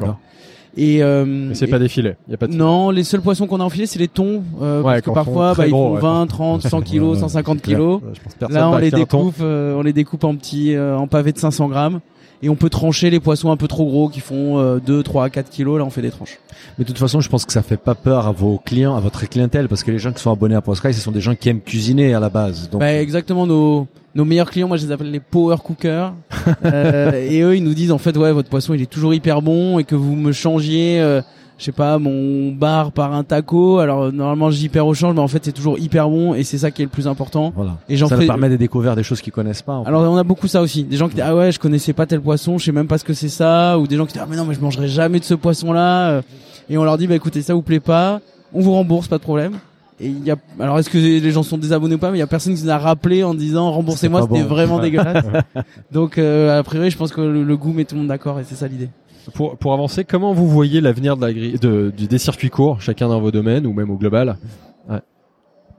[0.77, 2.17] Et, euh, c'est pas des filets.
[2.29, 2.53] Y a pas de.
[2.53, 4.43] Non, les seuls poissons qu'on a enfilés, c'est les thons.
[4.61, 6.01] Euh, Ouais, parce que parfois, bah, ils gros, font ouais.
[6.01, 7.77] 20, 30, 100 kilos, Ouais, 150 c'est clair.
[7.77, 8.01] kilos.
[8.13, 11.31] Je pense Là, on les découpe, euh, on les découpe en petits, euh, en pavés
[11.31, 11.99] de 500 grammes.
[12.43, 15.29] Et on peut trancher les poissons un peu trop gros qui font euh, 2, 3,
[15.29, 15.79] 4 kilos.
[15.79, 16.37] Là, on fait des tranches.
[16.77, 18.99] Mais de toute façon, je pense que ça fait pas peur à vos clients, à
[18.99, 21.33] votre clientèle, parce que les gens qui sont abonnés à Poskai, ce sont des gens
[21.35, 22.69] qui aiment cuisiner à la base.
[22.69, 26.13] Donc, Bah, exactement, nos, nos meilleurs clients, moi, je les appelle les power cookers.
[26.63, 29.41] Euh, et eux, ils nous disent, en fait, ouais, votre poisson, il est toujours hyper
[29.41, 31.21] bon et que vous me changiez, euh,
[31.57, 33.79] je sais pas, mon bar par un taco.
[33.79, 36.43] Alors, euh, normalement, j'y perds au change, mais en fait, c'est toujours hyper bon et
[36.43, 37.51] c'est ça qui est le plus important.
[37.55, 37.77] voilà.
[37.89, 39.73] Et j'en ça fais, permet de découvrir des choses qu'ils connaissent pas.
[39.73, 39.89] en fait.
[39.89, 42.05] Alors on a beaucoup ça aussi, des gens qui disent ah ouais je connaissais pas
[42.05, 44.21] tel poisson, je sais même pas ce que c'est ça, ou des gens qui disent
[44.23, 46.21] ah mais non mais je mangerai jamais de ce poisson là,
[46.69, 48.21] et on leur dit bah écoutez ça vous plaît pas,
[48.53, 49.53] on vous rembourse pas de problème.
[49.99, 52.19] Et il y a alors est-ce que les gens sont désabonnés ou pas, mais il
[52.19, 54.47] y a personne qui nous a rappelé en disant remboursez-moi C'était bon.
[54.47, 55.25] vraiment dégueulasse.
[55.91, 58.39] Donc euh, a priori je pense que le, le goût met tout le monde d'accord
[58.39, 58.89] et c'est ça l'idée.
[59.33, 62.81] Pour, pour avancer, comment vous voyez l'avenir de la grille, de, du, des circuits courts,
[62.81, 64.37] chacun dans vos domaines ou même au global?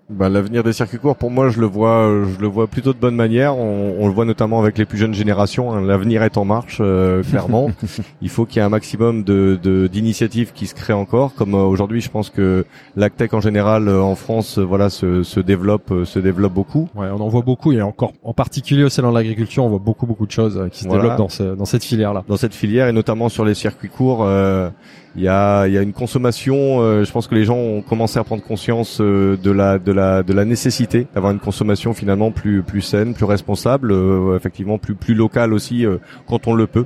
[0.08, 2.92] Bah, l'avenir des circuits courts, pour moi, je le vois, euh, je le vois plutôt
[2.92, 3.56] de bonne manière.
[3.56, 5.72] On, on le voit notamment avec les plus jeunes générations.
[5.72, 5.80] hein.
[5.80, 7.72] L'avenir est en marche, euh, clairement.
[8.22, 11.34] Il faut qu'il y ait un maximum de de- d'initiatives qui se créent encore.
[11.34, 12.64] Comme euh, aujourd'hui, je pense que
[12.94, 16.88] l'agtech en général euh, en France, euh, voilà, se, se développe, se développe beaucoup.
[16.94, 19.80] Ouais, on en voit beaucoup et encore en particulier au salon de l'agriculture, on voit
[19.80, 21.02] beaucoup beaucoup de choses qui se Voilà.
[21.02, 22.22] développent dans, ce, dans cette filière là.
[22.28, 24.22] dans cette filière et notamment sur les circuits courts.
[24.24, 24.70] euh,
[25.16, 26.80] Il y a, il y a une consommation.
[26.82, 29.90] euh, je pense que les gens ont commencé à prendre conscience euh, de la de
[29.92, 34.76] la de la nécessité d'avoir une consommation finalement plus plus saine, plus responsable, euh, effectivement
[34.78, 35.96] plus plus locale aussi euh,
[36.28, 36.84] quand on le peut.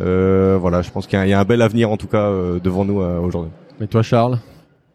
[0.00, 1.96] Euh, voilà, je pense qu'il y, a un- il y a un bel avenir en
[1.96, 3.50] tout cas euh, devant nous euh, aujourd'hui.
[3.80, 4.38] Mais toi Charles?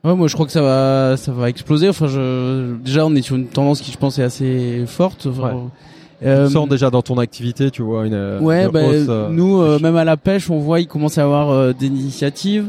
[0.03, 1.88] Ouais, moi je crois que ça va ça va exploser.
[1.89, 5.27] Enfin je déjà on est sur une tendance qui je pense est assez forte.
[5.27, 5.61] Enfin, Ouais.
[6.23, 9.30] Euh, Tu sens déjà dans ton activité, tu vois une, Ouais, une bah, hausse, euh,
[9.30, 12.65] nous, euh, même à la pêche, on voit il commence à avoir euh, des initiatives.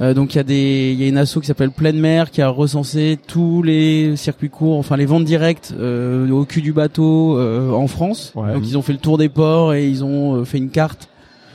[0.00, 2.30] Euh, donc il y a des, il y a une asso qui s'appelle Pleine Mer
[2.30, 6.72] qui a recensé tous les circuits courts, enfin les ventes directes euh, au cul du
[6.72, 8.32] bateau en France.
[8.36, 8.52] Ouais.
[8.54, 11.08] Donc ils ont fait le tour des ports et ils ont fait une carte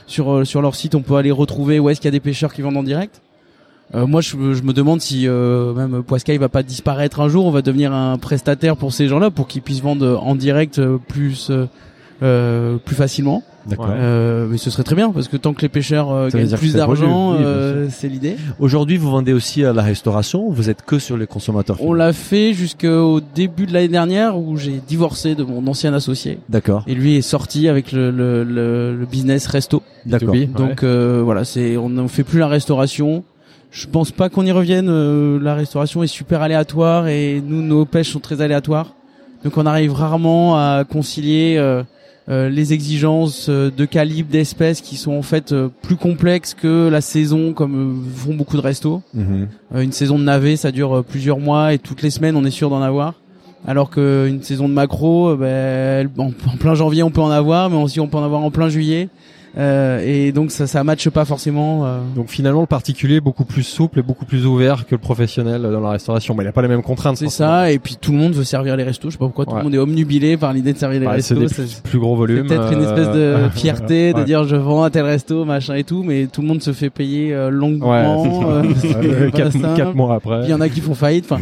[0.06, 0.94] sur sur leur site.
[0.94, 3.22] On peut aller retrouver où est-ce qu'il y a des pêcheurs qui vendent en direct.
[3.94, 7.28] Euh, moi, je, me- je me demande si euh, même Poiscaille va pas disparaître un
[7.28, 7.46] jour.
[7.46, 10.98] On va devenir un prestataire pour ces gens-là, pour qu'ils puissent vendre en direct euh,
[11.08, 11.66] plus euh,
[12.22, 13.42] euh, plus facilement.
[13.66, 13.86] D'accord.
[13.86, 13.94] Ouais.
[13.96, 16.74] Euh, mais ce serait très bien parce que tant que les pêcheurs euh, gagnent plus
[16.74, 18.36] d'argent, oui, euh, c'est l'idée.
[18.58, 20.46] Aujourd'hui, vous vendez aussi à la restauration.
[20.48, 21.78] ou Vous êtes que sur les consommateurs.
[21.80, 26.40] On l'a fait jusqu'au début de l'année dernière où j'ai divorcé de mon ancien associé
[26.50, 26.84] D'accord.
[26.86, 29.82] et lui est sorti avec le, le, le, le business resto.
[30.04, 30.34] D'accord.
[30.34, 30.52] B2B.
[30.52, 33.24] Donc euh, voilà, c'est on ne fait plus la restauration.
[33.74, 34.88] Je pense pas qu'on y revienne.
[34.88, 38.94] euh, la restauration est super aléatoire et nous nos pêches sont très aléatoires.
[39.42, 41.82] Donc on arrive rarement à concilier euh,
[42.28, 46.88] euh, les exigences euh, de calibre d'espèces qui sont en fait euh, plus complexes que
[46.88, 49.02] la saison comme euh, font beaucoup de restos.
[49.12, 49.48] Mhm.
[49.74, 52.70] Une saison de navet, ça dure plusieurs mois et toutes les semaines, on est sûr
[52.70, 53.14] d'en avoir.
[53.66, 57.98] Alors qu'une saison de macro, ben, en plein janvier, on peut en avoir, mais aussi
[57.98, 59.08] on peut en avoir en plein juillet.
[59.56, 61.86] Euh, et donc ça, ça matche pas forcément.
[61.86, 61.98] euh.
[62.16, 65.62] Donc finalement le particulier est beaucoup plus souple et beaucoup plus ouvert que le professionnel
[65.62, 66.34] dans la restauration.
[66.34, 67.16] Mais il a pas les mêmes contraintes.
[67.18, 67.70] C'est ça.
[67.70, 69.08] Et puis tout le monde veut servir les restos.
[69.10, 71.20] Je sais pas pourquoi tout le monde est omnubilé par l'idée de servir les Ouais,
[71.20, 71.54] c'est restos.
[71.66, 72.46] C'est- plus, plus gros volumes.
[72.48, 74.24] C'est peut-être une espèce de euh, fierté de ouais.
[74.24, 76.90] dire je vends à tel resto, machin et tout, mais tout le monde se fait
[76.90, 78.22] payer euh, longuement.
[78.24, 80.40] Ouais, euh, quatre, quatre mois après.
[80.44, 81.26] il y en a qui font faillite.
[81.30, 81.40] Enfin,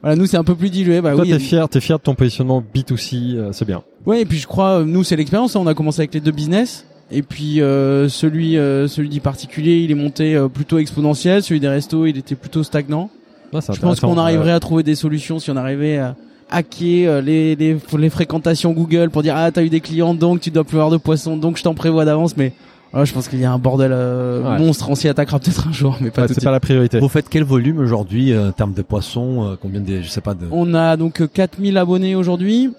[0.00, 1.00] voilà, nous c'est un peu plus dilué.
[1.00, 3.82] Bah Toi, oui, t'es fier, t'es fier de ton positionnement B2C, euh, c'est bien.
[4.06, 5.56] Ouais, et puis je crois, euh, nous c'est l'expérience.
[5.56, 9.20] hein, on a commencé avec les deux business, et puis euh, celui, euh, celui du
[9.20, 11.42] particulier, il est monté euh, plutôt exponentiel.
[11.42, 13.10] Celui des restos, il était plutôt stagnant.
[13.54, 16.16] Ah, Je pense qu'on arriverait à trouver des solutions si on arrivait à
[16.50, 20.40] hacker euh, les, les, les fréquentations Google pour dire ah t'as eu des clients donc
[20.40, 22.36] tu dois plus avoir de poissons donc je t'en prévois d'avance.
[22.36, 22.52] Mais
[22.90, 24.58] voilà, je pense qu'il y a un bordel euh, Ouais.
[24.58, 24.88] monstre.
[24.90, 26.98] On s'y attaquera peut-être un jour, mais pas Ouais, c'est pas la priorité.
[27.00, 30.20] Vous faites quel volume aujourd'hui euh, en termes de poissons euh, Combien de, je sais
[30.22, 30.46] pas de.
[30.50, 32.70] On a donc euh, 4000 abonnés aujourd'hui.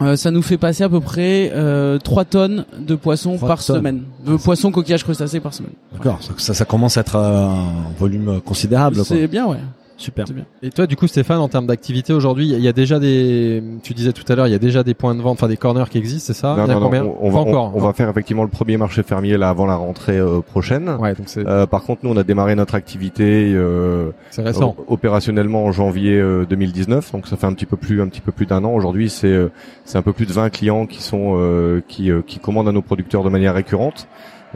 [0.00, 3.76] Euh, ça nous fait passer à peu près euh, 3 tonnes de poissons par tonnes.
[3.78, 4.02] semaine.
[4.24, 5.72] De poissons, coquillages, crustacés par semaine.
[5.92, 6.20] D'accord.
[6.38, 8.96] Ça, ça, commence à être euh, un volume considérable.
[8.96, 9.04] quoi.
[9.04, 9.58] C'est bien, ouais.
[9.98, 10.26] Super.
[10.26, 10.44] Bien.
[10.62, 13.94] Et toi, du coup, Stéphane, en termes d'activité aujourd'hui, il y a déjà des, tu
[13.94, 15.86] disais tout à l'heure, il y a déjà des points de vente, enfin des corners
[15.90, 17.72] qui existent, c'est ça Non, Il y a non, non, combien on, va, on- encore.
[17.74, 20.88] on, va faire effectivement le premier marché fermier là avant la rentrée euh, prochaine.
[21.00, 24.76] Ouais, donc c'est Euh, par contre, nous, on a démarré notre activité euh, c'est récent.
[24.86, 28.30] opérationnellement en janvier euh, 2019, donc ça fait un petit peu plus, un petit peu
[28.30, 28.72] plus d'un an.
[28.74, 29.50] Aujourd'hui, c'est euh,
[29.84, 32.72] c'est un peu plus de 20 clients qui sont euh, qui euh, qui commandent à
[32.72, 34.06] nos producteurs de manière récurrente.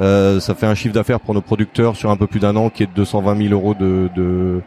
[0.01, 2.71] Euh, ça fait un chiffre d'affaires pour nos producteurs sur un peu plus d'un an
[2.71, 4.61] qui est de 220 000 euros de de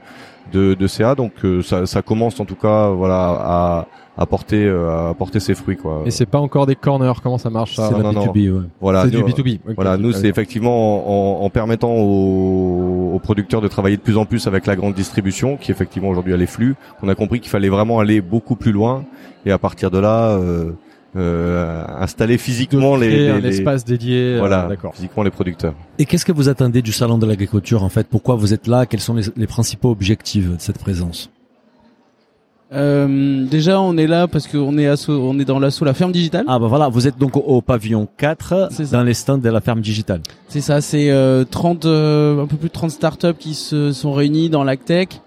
[0.55, 1.15] de, de CA.
[1.15, 3.87] Donc euh, ça, ça commence en tout cas, voilà, à
[4.17, 6.03] à porter euh, à porter ses fruits quoi.
[6.05, 7.11] Et c'est pas encore des corners.
[7.21, 7.97] Comment ça marche ça C'est?
[7.97, 8.25] la non, non.
[8.27, 8.63] B2B, ouais.
[8.79, 9.59] Voilà, C'est du nous, B2B.
[9.67, 14.17] Ok, Voilà, nous c'est effectivement en, en permettant aux, aux producteurs de travailler de plus
[14.17, 17.41] en plus avec la grande distribution, qui effectivement aujourd'hui a les flux, qu'on a compris
[17.41, 19.03] qu'il fallait vraiment aller beaucoup plus loin
[19.45, 20.71] et à partir de là euh,
[21.15, 24.35] installer physiquement les, les- un les- espace dédié.
[24.35, 24.93] euh, voilà, D'accord.
[24.95, 25.73] physiquement les producteurs.
[25.99, 28.07] Et qu'est-ce que vous attendez du salon de l'agriculture en fait?
[28.07, 28.85] Pourquoi vous êtes là?
[28.85, 31.29] Quels sont les, les principaux objectifs de cette présence?
[32.73, 36.11] Euh, déjà, on est là parce qu'on est asso- on est dans l'assaut la ferme
[36.11, 36.45] digitale.
[36.47, 38.97] Ah bah voilà, vous êtes donc au, au pavillon 4 C'est ça.
[38.97, 40.21] dans les stands de la ferme digitale.
[40.47, 44.13] C'est ça, c'est euh, 30, euh, un peu plus de 30 startups qui se sont
[44.13, 45.21] réunies dans l'AgTech.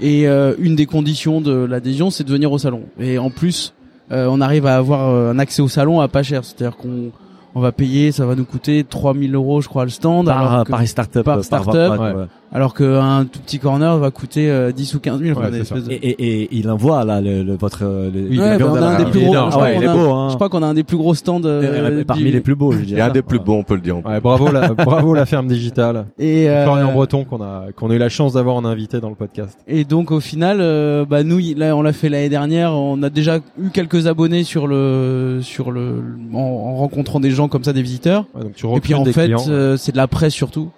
[0.00, 2.82] Et euh, une des conditions de l'adhésion, c'est de venir au salon.
[3.00, 3.75] Et en plus, euh,
[4.10, 6.44] on arrive à avoir euh, un accès au salon à pas cher.
[6.44, 7.10] C'est-à-dire qu'on
[7.54, 10.26] on va payer, ça va nous coûter 3000 euros, je crois, le stand.
[10.26, 11.22] Par, alors que- Paris Startup.
[11.22, 12.12] par euh, startup, ouais, ouais.
[12.12, 12.26] ouais.
[12.52, 15.38] Alors qu'un tout petit corner va coûter euh, 10 ou 15 000.
[15.38, 18.42] Ouais, de- Et, et, et il envoie là le, le- votre euh, le, Oui, le
[18.42, 19.62] Ouais, bah, on a à un la- des plus il est gros- je Ah crois
[19.64, 20.10] ouais, qu'on a- beau.
[20.12, 20.28] Hein.
[20.30, 21.40] Je crois qu'on a un des plus gros stands.
[21.44, 23.00] euh, Et Parmi du- les plus beaux, je Il y dirais.
[23.02, 23.96] a un des plus beaux, on peut le dire.
[24.06, 26.06] Ouais, bravo la, bravo la ferme digitale.
[26.18, 29.08] Et, euh, Florian Breton qu'on a qu'on a eu la chance d'avoir en invité dans
[29.10, 29.58] le podcast.
[29.66, 32.72] Et donc au final, euh, bah nous, il- là, on l'a fait l'année dernière.
[32.72, 37.48] On a déjà eu quelques abonnés sur le, sur le, en, en rencontrant des gens
[37.48, 38.24] comme ça, des visiteurs.
[38.34, 40.70] Ouais, donc tu Et puis en des fait, euh, c'est de la presse surtout.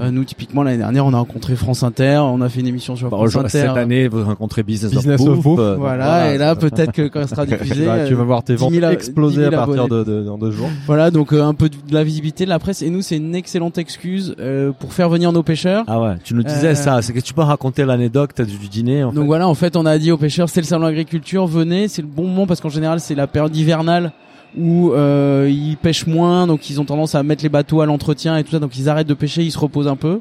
[0.00, 2.96] Euh, nous, typiquement l'année dernière, on a rencontré France Inter, on a fait une émission
[2.96, 3.48] sur Bah, France Inter.
[3.50, 5.56] cette année, vous rencontrez Business, Business of of Bouffe.
[5.56, 5.76] Bouffe.
[5.78, 8.60] Voilà, et là peut-être que quand elle sera diffusée, Bah, tu vas voir tes 10
[8.60, 10.68] ventes 000 a- exploser 10 à 000 partir de, de- dans deux jours.
[10.86, 12.82] voilà, donc euh, un peu de la visibilité de la presse.
[12.82, 15.84] Et nous, c'est une excellente excuse euh, pour faire venir nos pêcheurs.
[15.86, 17.00] Ah ouais, tu nous disais Euh, ça.
[17.02, 19.04] C'est que tu peux raconter l'anecdote du, du dîner.
[19.04, 19.26] En Donc fait.
[19.26, 22.08] voilà, en fait, on a dit aux pêcheurs, c'est le salon agriculture, venez, c'est le
[22.08, 24.10] bon moment parce qu'en général, c'est la période hivernale
[24.56, 28.36] où euh, ils pêchent moins, donc ils ont tendance à mettre les bateaux à l'entretien
[28.36, 30.20] et tout ça, donc ils arrêtent de pêcher, ils se reposent un peu.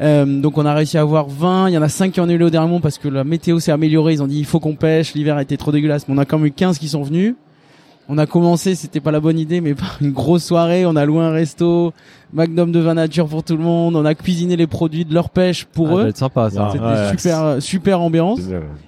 [0.00, 2.24] Euh, donc on a réussi à avoir 20, il y en a 5 qui ont
[2.24, 4.60] annulé au dernier moment parce que la météo s'est améliorée, ils ont dit il faut
[4.60, 6.88] qu'on pêche, l'hiver a été trop dégueulasse, mais on a quand même eu 15 qui
[6.88, 7.34] sont venus.
[8.12, 11.04] On a commencé, c'était pas la bonne idée, mais par une grosse soirée, on a
[11.06, 11.92] loué un resto,
[12.32, 15.30] magnum de vin nature pour tout le monde, on a cuisiné les produits de leur
[15.30, 16.08] pêche pour Ah, ça va eux.
[16.08, 16.68] être sympa ça.
[16.72, 17.10] C'était ouais.
[17.16, 18.40] super super ambiance.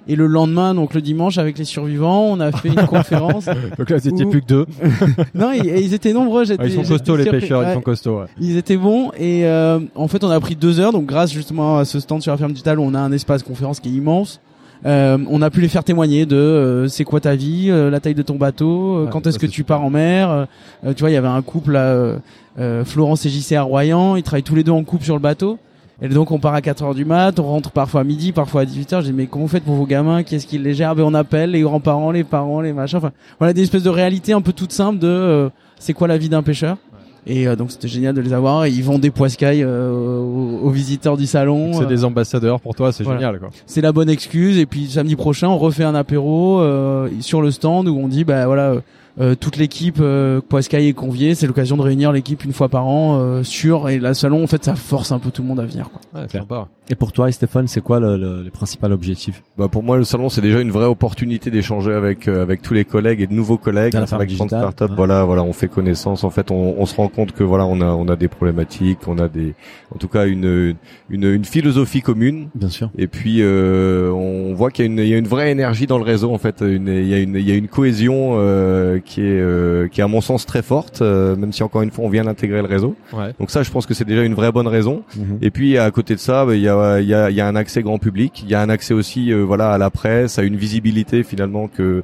[0.09, 3.45] Et le lendemain, donc le dimanche, avec les survivants, on a fait une conférence.
[3.77, 4.65] Donc là, c'était Ou- plus que deux.
[5.33, 6.43] Non, ils, ils étaient nombreux.
[6.43, 8.19] j'étais- Ah, ils sont costauds les pêcheurs, ils sont costauds.
[8.19, 8.25] ouais.
[8.41, 10.91] Ils étaient bons et euh, en fait, on a pris deux heures.
[10.91, 13.41] Donc grâce justement à ce stand sur la ferme digitale, où on a un espace
[13.41, 14.41] conférence qui est immense.
[14.85, 17.99] Euh, on a pu les faire témoigner de euh, c'est quoi ta vie, euh, la
[18.01, 20.47] taille de ton bateau, euh, Ah, quand est-ce que tu pars en mer.
[20.83, 22.17] tu vois, il y avait un couple là, euh,
[22.59, 25.21] euh, Florence et JC à Royan, ils travaillent tous les deux en couple sur le
[25.21, 25.57] bateau.
[26.01, 28.61] Et donc on part à 4 heures du mat, on rentre parfois à midi, parfois
[28.61, 30.23] à 18 h J'ai dit mais comment vous faites pour vos gamins?
[30.23, 32.97] Qu'est-ce qu'ils les gèrent Ben, On appelle les grands-parents, les parents, les machins.
[32.97, 36.17] Enfin voilà des espèces de réalités un peu toutes simples de euh, c'est quoi la
[36.17, 36.77] vie d'un pêcheur?
[37.25, 38.65] Et euh, donc c'était génial de les avoir.
[38.65, 41.73] Et ils vendent des poiscailles euh, aux, aux visiteurs du salon.
[41.73, 43.19] C'est Euh, des ambassadeurs pour toi, c'est Voilà.
[43.19, 43.49] génial quoi.
[43.65, 44.57] c'est la bonne excuse.
[44.57, 48.23] Et puis samedi prochain, on refait un apéro euh, sur le stand où on dit
[48.23, 48.71] bah voilà.
[48.71, 48.79] euh,
[49.21, 52.87] euh, toute l'équipe euh, Poiscaille est conviée, c'est l'occasion de réunir l'équipe une fois par
[52.87, 55.59] an euh, sur et la salon en fait ça force un peu tout le monde
[55.59, 56.01] à venir quoi.
[56.21, 56.67] Ouais, sympa.
[56.89, 59.41] Et pour toi, Stéphane, c'est quoi le, le, le principal objectif?
[59.57, 62.73] Bah pour moi le salon c'est déjà une vraie opportunité d'échanger avec euh, avec tous
[62.73, 64.95] les collègues et de nouveaux collègues ferme avec Startup ouais.
[64.95, 67.79] voilà voilà on fait connaissance en fait on, on se rend compte que voilà on
[67.81, 69.53] a on a des problématiques on a des
[69.93, 70.75] en tout cas une
[71.09, 72.89] une, une philosophie commune Bien sûr.
[72.97, 75.85] et puis euh, on voit qu'il y a une il y a une vraie énergie
[75.87, 78.33] dans le réseau en fait une il y a une il y a une cohésion
[78.37, 81.83] euh, qui est euh, qui est à mon sens très forte euh, même si encore
[81.83, 83.33] une fois on vient d'intégrer le réseau Ouais.
[83.39, 85.37] donc ça je pense que c'est déjà une vraie bonne raison Mhm.
[85.43, 87.47] et puis à côté de ça, bah, il y a, il y, a, y a
[87.47, 90.39] un accès grand public, il y a un accès aussi euh, voilà à la presse,
[90.39, 92.03] à une visibilité finalement que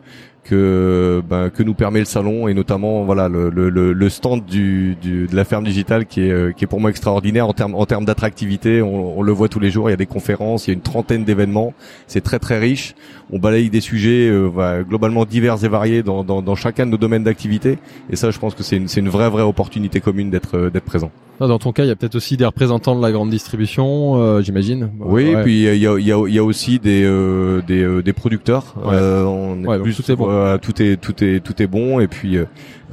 [0.50, 4.96] que ben, que nous permet le salon et notamment voilà le, le, le, stand du,
[5.02, 7.76] du de la ferme digitale qui est euh, qui est pour moi extraordinaire en termes
[7.76, 8.82] en termes d'attractivité.
[8.82, 10.76] On, on le voit tous les jours, il y a des conférences, il y a
[10.76, 11.74] une trentaine d'événements,
[12.08, 12.96] c'est très très riche.
[13.32, 16.92] On balaye des sujets euh, voilà, globalement divers et variés dans, dans, dans chacun de
[16.92, 17.78] nos domaines d'activité
[18.10, 20.70] et ça je pense que c'est une c'est une vraie vraie opportunité commune d'être euh,
[20.72, 21.12] d'être présent.
[21.40, 24.42] Dans ton cas, il y a peut-être aussi des représentants de la grande distribution, euh,
[24.42, 24.90] j'imagine.
[25.00, 25.42] Oui, Ouais.
[25.44, 28.12] puis il y a, il y, a, y a aussi des euh, des, euh, des
[28.12, 28.76] producteurs.
[28.84, 28.98] Ouais.
[28.98, 30.28] On est Ouais, plus tout est bon.
[30.40, 32.38] Euh, tout est tout est tout est bon et puis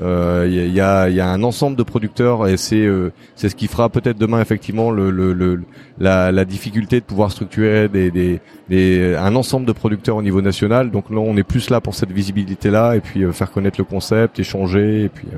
[0.00, 2.86] euh, il y, a, y a un ensemble de producteurs et c'est
[3.34, 5.62] c'est ce qui fera peut-être demain effectivement le, le, le
[5.98, 10.42] la, la, difficulté de pouvoir structurer des, des, des, un ensemble de producteurs au niveau
[10.42, 10.90] national.
[10.90, 13.84] Donc là, on est plus là pour cette visibilité là et puis faire connaître le
[13.84, 15.28] concept, échanger et puis.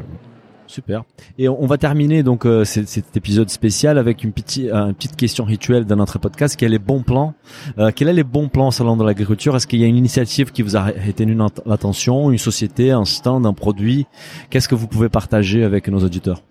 [0.68, 1.04] Super.
[1.38, 5.44] Et on va terminer donc euh, cet, épisode spécial avec une petite, une petite question
[5.44, 6.56] rituelle dans notre podcast.
[6.56, 7.34] Quel est les bons plans
[7.78, 9.56] euh, Quels sont les bons plans salon de l'agriculture?
[9.56, 13.46] Est-ce qu'il y a une initiative qui vous a retenu l'attention, une société, un stand,
[13.46, 14.06] un produit?
[14.50, 16.42] Qu'est-ce que vous pouvez partager avec nos auditeurs?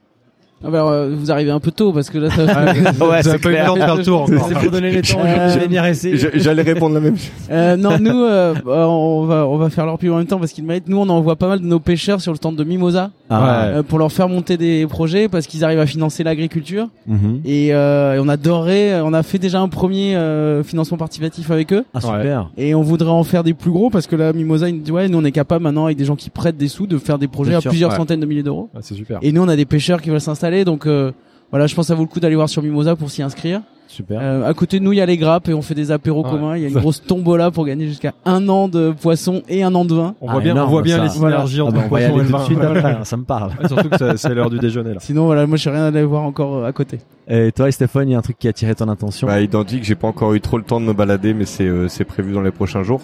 [0.63, 2.43] Ah bah, euh, vous arrivez un peu tôt parce que là ça...
[3.05, 5.19] ouais, c'est pas eu le temps de faire le tour C'est pour donner les temps.
[5.23, 5.93] Euh,
[6.33, 7.29] J'allais répondre la même chose.
[7.51, 10.39] Euh, non, nous euh, bah, on va on va faire leur pub en même temps
[10.39, 10.87] parce qu'ils méritent.
[10.87, 13.99] Nous on envoie pas mal de nos pêcheurs sur le stand de Mimosa ah, pour
[13.99, 17.41] leur faire monter des projets parce qu'ils arrivent à financer l'agriculture mhm.
[17.45, 20.17] et, et, on adorerait on a fait déjà un premier
[20.63, 21.85] financement participatif avec eux.
[21.93, 22.49] Ah super.
[22.57, 25.07] Et on voudrait en faire des plus gros parce que là Mimosa il dit ouais
[25.07, 27.27] nous on est capable maintenant avec des gens qui prêtent des sous de faire des
[27.27, 28.69] projets à plusieurs centaines de milliers d'euros.
[28.81, 29.19] c'est super.
[29.21, 31.11] Et nous on a des pêcheurs qui veulent s'installer donc euh,
[31.51, 33.61] voilà, je pense que ça vaut le coup d'aller voir sur Mimosa pour s'y inscrire.
[33.87, 34.19] Super.
[34.21, 36.23] Euh, à côté de nous, il y a les grappes et on fait des apéros
[36.23, 36.55] communs.
[36.57, 39.73] Il y a une grosse tombola pour gagner jusqu'à un an de poisson et un
[39.75, 40.15] an de vin.
[40.21, 42.99] On voit bien, on voit bien les synergies entre ah poisson et le vin.
[43.03, 43.51] ça me parle.
[43.67, 44.99] surtout que c'est l'heure du déjeuner là.
[44.99, 46.99] Sinon, voilà, moi, je rien à aller voir encore euh, à côté.
[47.29, 49.27] Et toi, Stéphane, il y a un truc qui a attiré ton attention?
[49.27, 51.89] Bah, Identique, j'ai pas encore eu trop le temps de me balader, mais c'est euh,
[51.89, 53.01] c'est prévu dans les prochains jours.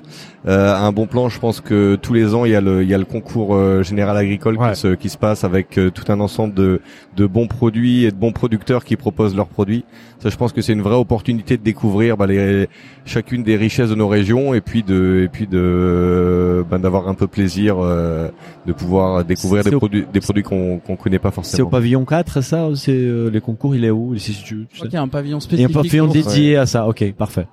[0.48, 2.90] Euh, un bon plan, je pense que tous les ans il y a le il
[2.90, 6.10] y a le concours euh, général agricole qui se qui se passe avec euh, tout
[6.10, 6.80] un ensemble de
[7.18, 9.84] de bons produits et de bons producteurs qui proposent leurs produits.
[10.20, 12.68] Ça, je pense que c'est une vraie opportunité de découvrir bah, les,
[13.06, 17.14] chacune des richesses de nos régions et puis de et puis de bah, d'avoir un
[17.14, 21.58] peu plaisir de pouvoir découvrir des produits des produits qu'on qu'on connaît pas forcément.
[21.58, 22.92] C'est au pavillon 4 ça c'est
[23.32, 25.70] les concours il est où si tu, tu y a un pavillon spécifique.
[25.70, 26.88] Il y a un pavillon dédié à ça.
[26.88, 27.48] Ok, parfait.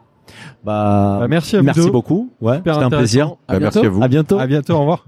[0.64, 2.30] Bah, bah merci à Merci beaucoup.
[2.40, 3.36] Ouais, c'était un plaisir.
[3.48, 4.02] À bah, merci à vous.
[4.02, 4.38] À bientôt.
[4.38, 4.74] À bientôt.
[4.74, 5.04] Au revoir.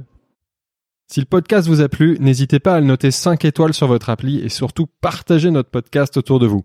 [1.06, 4.08] Si le podcast vous a plu, n'hésitez pas à le noter 5 étoiles sur votre
[4.08, 6.64] appli et surtout partagez notre podcast autour de vous.